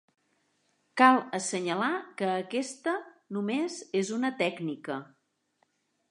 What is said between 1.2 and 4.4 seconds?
assenyalar que aquesta només és una